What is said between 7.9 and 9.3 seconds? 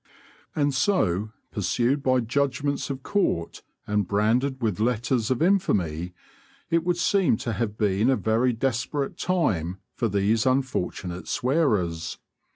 a very desperate